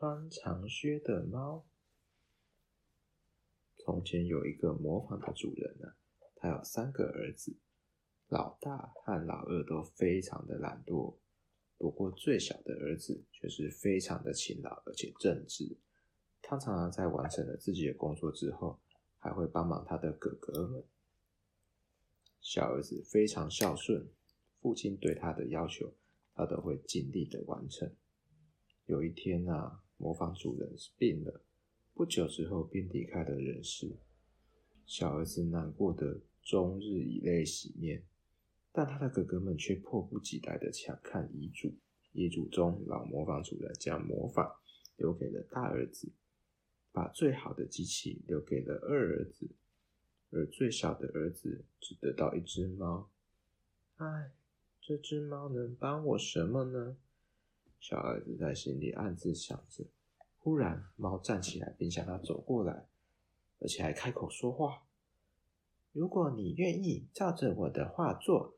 [0.00, 1.62] 穿长靴的猫。
[3.76, 5.92] 从前有一个模仿的主人呢，
[6.36, 7.54] 他有三个儿子，
[8.28, 11.16] 老大和老二都非常的懒惰，
[11.76, 15.76] 不过最小的儿子却是非常的勤劳而且正直。
[16.40, 18.80] 他常常在完成了自己的工作之后，
[19.18, 20.82] 还会帮忙他的哥哥们。
[22.40, 24.08] 小儿子非常孝顺，
[24.62, 25.92] 父亲对他的要求，
[26.34, 27.94] 他都会尽力的完成。
[28.86, 31.42] 有一天啊，模仿主人病了。
[31.92, 33.92] 不久之后便离开了人世，
[34.86, 38.02] 小儿子难过的终日以泪洗面，
[38.72, 41.74] 但他的哥哥们却迫不及待的抢看遗嘱。
[42.12, 44.50] 遗嘱中，老模仿主人将磨坊
[44.96, 46.08] 留给了大儿子，
[46.90, 49.48] 把最好的机器留给了二儿子，
[50.30, 53.10] 而最小的儿子只得到一只猫。
[53.96, 54.32] 唉，
[54.80, 56.96] 这只猫能帮我什么呢？
[57.78, 59.84] 小儿子在心里暗自想着。
[60.42, 62.86] 忽然，猫站起来，并向他走过来，
[63.60, 64.84] 而且还开口说话
[65.92, 68.54] ：“如果你愿意照着我的话做，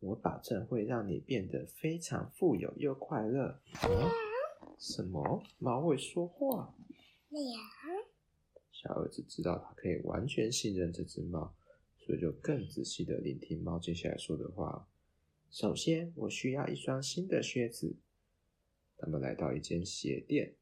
[0.00, 4.10] 我保证会让你变得非常富有又快乐。”嗯，
[4.78, 5.42] 什么？
[5.58, 6.74] 猫会说话？
[8.70, 11.54] 小儿子知道他可以完全信任这只猫，
[11.98, 14.86] 所以就更仔细的聆听猫接下来说的话。
[15.50, 17.96] 首先，我需要一双新的靴子。
[18.98, 20.56] 他们来到一间鞋店。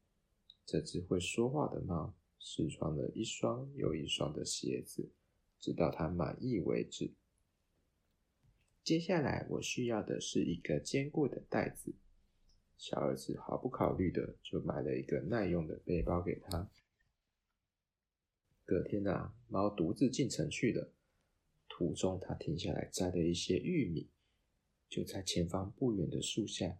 [0.65, 5.09] 这只会说话的猫试穿了一双又一双的鞋子，
[5.59, 7.11] 直到它满意为止。
[8.83, 11.93] 接下来，我需要的是一个坚固的袋子。
[12.77, 16.67] 小儿子毫不考虑的就买了一个耐用的背包给他。
[18.65, 20.91] 隔天啊，猫独自进城去了。
[21.69, 24.09] 途中，他停下来摘了一些玉米。
[24.89, 26.79] 就在前方不远的树下，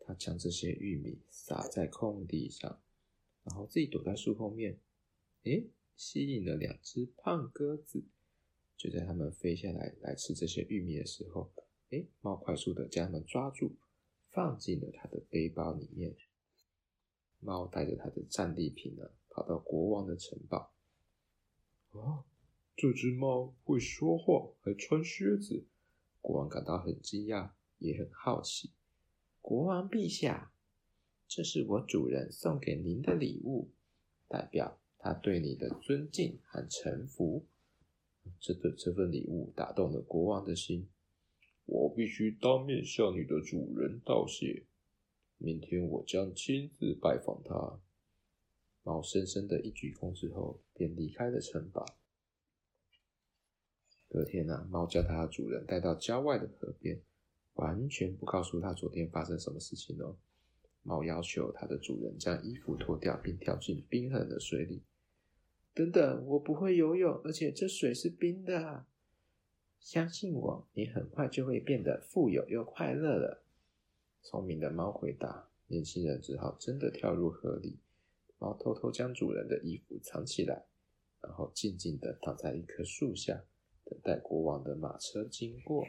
[0.00, 2.80] 他将这些玉米撒在空地上。
[3.44, 4.78] 然后自己躲在树后面，
[5.44, 8.04] 诶，吸引了两只胖鸽子。
[8.76, 11.52] 就在它们飞下来来吃这些玉米的时候，
[11.90, 13.72] 诶，猫快速的将它们抓住，
[14.30, 16.16] 放进了它的背包里面。
[17.40, 20.72] 猫带着它的战利品呢，跑到国王的城堡。
[21.90, 22.24] 哦，
[22.76, 25.66] 这只猫会说话，还穿靴子。
[26.20, 28.70] 国王感到很惊讶，也很好奇。
[29.40, 30.51] 国王陛下。
[31.34, 33.70] 这是我主人送给您的礼物，
[34.28, 37.46] 代表他对你的尊敬和臣服。
[38.38, 40.90] 这个这份礼物打动了国王的心，
[41.64, 44.66] 我必须当面向你的主人道谢。
[45.38, 47.80] 明天我将亲自拜访他。
[48.82, 51.86] 猫深深的一鞠躬之后，便离开了城堡。
[54.06, 57.00] 隔天啊，猫将它的主人带到郊外的河边，
[57.54, 60.18] 完全不告诉他昨天发生什么事情哦。
[60.82, 64.82] 猫要求它的主人将衣服脱掉，并跳进冰冷的水里。
[65.74, 68.84] 等等，我不会游泳，而且这水是冰的。
[69.80, 73.42] 相信我，你很快就会变得富有又快乐了。
[74.22, 75.48] 聪明的猫回答。
[75.68, 77.78] 年轻人只好真的跳入河里。
[78.38, 80.66] 猫偷偷将主人的衣服藏起来，
[81.22, 83.44] 然后静静的躺在一棵树下，
[83.84, 85.86] 等待国王的马车经过。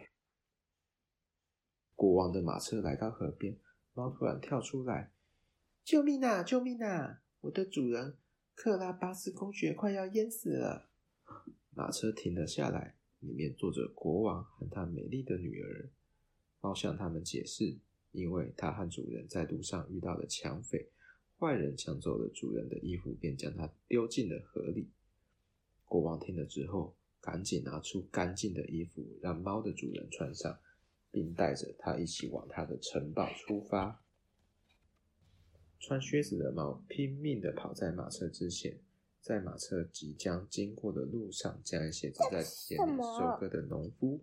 [1.95, 3.57] 国王的马车来到河边。
[3.93, 5.11] 猫突然跳出来
[5.85, 6.41] ：“救命啊！
[6.41, 7.21] 救命啊！
[7.41, 8.17] 我的主人
[8.55, 10.89] 克拉巴斯公爵快要淹死了。”
[11.75, 15.89] 马车停了下来，里面坐着国王和他美丽的女儿。
[16.59, 17.77] 猫向他们解释
[18.11, 20.89] ：“因为他和主人在路上遇到了抢匪，
[21.37, 24.89] 坏人抢走了主人的衣服，便将他丢进了河里。”
[25.85, 30.57] 国王听了之后，赶紧拿出干净的衣服，让猫的主人穿上。
[31.13, 34.03] 并带着他一起往他的城堡出发。
[35.79, 38.79] 穿靴子的猫拼命地跑在马车之前，
[39.21, 44.19] 在马车即将经过的路上，将鞋子在田里收割的农夫。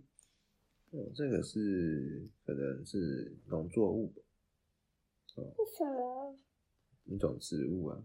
[0.90, 4.12] 哦，这个是可能是农作物。
[5.36, 6.36] 哦，是什么？
[7.04, 8.02] 一种植物啊。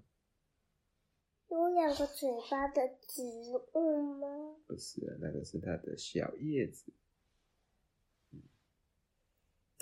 [1.49, 3.23] 有两个嘴巴的植
[3.73, 4.57] 物吗？
[4.67, 6.91] 不是，那个是它的小叶子。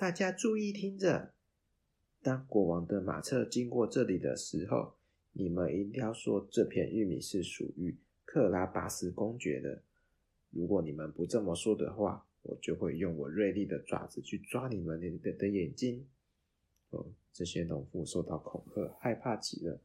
[0.04, 1.32] 大家注意听着，
[2.22, 4.96] 当国王的马车经过这里的时候，
[5.32, 7.96] 你们一定要说这片玉米是属于
[8.26, 9.82] 克拉巴斯公爵的。
[10.50, 16.06] 如果你们不这么说的话，我就会用我锐利的爪子去抓你们的的眼睛。
[16.90, 19.80] 哦，这些农夫受到恐吓，害怕极了，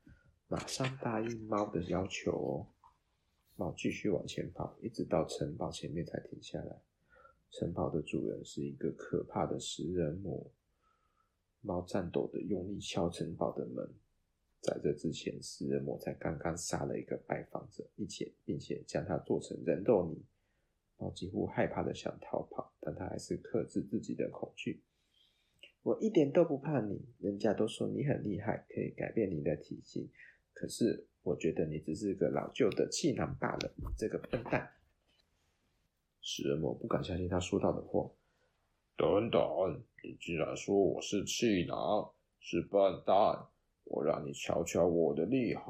[0.49, 2.67] 马上答应猫的要求哦。
[3.55, 6.81] 猫继续往前跑，一直到城堡前面才停下来。
[7.51, 10.51] 城堡的主人是一个可怕的食人魔。
[11.61, 13.89] 猫颤抖的用力敲城堡的门，
[14.61, 20.23] 在这之前，食人魔才刚刚杀了一个拜访者，并且并且将他做成人肉泥。
[20.99, 24.81] 猫几乎害怕的想逃跑，但他还是克制自己的恐惧。
[25.83, 30.09] 我一点都不怕你，人家都说你很厉害，可以改变你的体型。
[30.53, 34.71] 可是我觉得你只是个老旧的气囊罢了，你这个笨蛋！
[36.31, 38.07] 食人魔不敢相信他说到的话。
[38.99, 39.41] 等等，
[40.05, 43.49] 你竟然说我是气囊，是笨蛋！
[43.85, 45.63] 我让你瞧瞧我的厉害！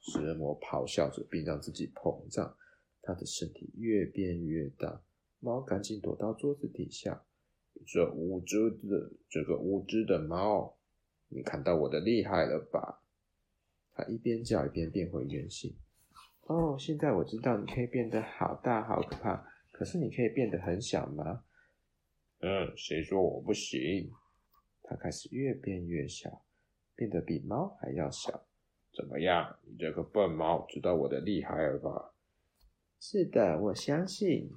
[0.00, 2.56] 食人魔咆哮着，并让自己膨胀，
[3.00, 5.00] 他的身体越变越大。
[5.38, 7.22] 猫赶紧躲到桌子底下。
[7.86, 10.74] 这无知的，这个无知的猫，
[11.28, 13.04] 你看到我的厉害了吧？
[13.92, 15.76] 他一边叫一边变回原形。
[16.48, 19.46] 哦，现在我知道你可以变得好大好可怕，
[19.80, 21.42] 可是你可以变得很小吗？
[22.40, 24.12] 嗯，谁说我不行？
[24.82, 26.44] 它开始越变越小，
[26.94, 28.44] 变得比猫还要小。
[28.92, 29.56] 怎么样？
[29.64, 32.12] 你这个笨猫，知道我的厉害了吧？
[33.00, 34.50] 是的，我相信。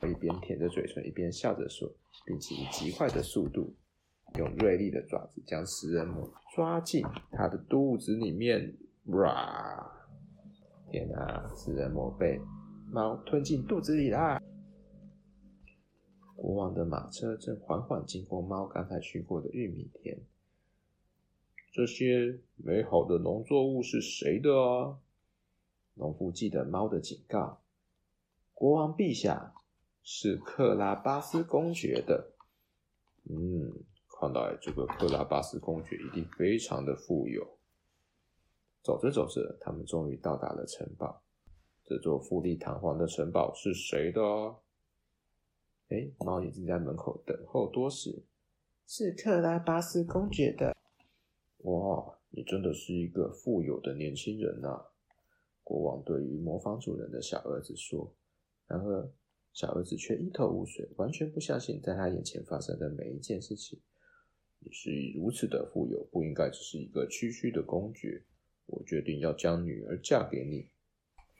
[0.00, 1.90] 我一边舔着嘴唇，一边笑着说，
[2.26, 3.74] 并且以极快的速度，
[4.34, 8.76] 用锐利的爪子将食人魔抓进它的肚子里面。
[9.06, 9.90] 哇！
[10.90, 12.38] 天啊，食人魔被
[12.92, 14.38] 猫吞进肚子里啦！
[16.72, 20.18] 的马车正缓缓经过猫刚才去过的玉米田。
[21.72, 24.98] 这些美好的农作物是谁的啊？
[25.94, 27.60] 农夫记得猫的警告。
[28.54, 29.54] 国王陛下。
[30.10, 32.32] 是克拉巴斯公爵的。
[33.24, 33.70] 嗯，
[34.08, 37.58] 看来这个克拉巴斯公爵一定非常的富有。
[38.80, 41.22] 走着走着，他们终于到达了城堡。
[41.84, 44.60] 这座富丽堂皇的城堡是谁的哦？
[45.88, 48.22] 哎，猫已经在门口等候多时。
[48.86, 50.76] 是克拉巴斯公爵的。
[51.58, 54.86] 哇，你真的是一个富有的年轻人啊！
[55.62, 58.14] 国王对于磨坊主人的小儿子说。
[58.66, 59.10] 然而。
[59.54, 63.80] 小儿子却一头雾水，完全不相信在他眼前发生的每一件事情。
[64.60, 68.22] 你是如此的富有，不应该只是一个区区的公爵。
[68.66, 70.68] 我决定要将女儿嫁给你。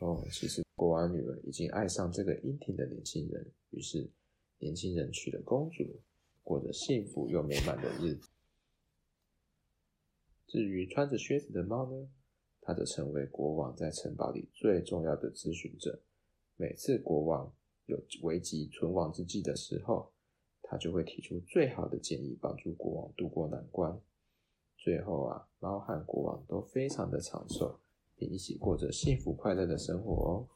[0.00, 4.10] 哦，其实国王女儿已经爱上这个英挺的年轻人，于是
[4.58, 6.00] 年轻人娶了公主，
[6.43, 8.28] 过着幸福又美满的日子。
[10.46, 12.08] 至于穿着靴子的猫呢，
[12.60, 16.00] 它则成为国王在城堡里最重要的咨询者。
[16.56, 17.55] 每次国王
[17.87, 20.10] 有危急存亡之际的时候，
[20.62, 24.00] 他就会提出最好的建议，帮助国王渡过难关。
[24.76, 27.78] 最后啊，猫和国王都非常的长寿，
[28.16, 30.49] 并一起过着幸福快乐的生活哦。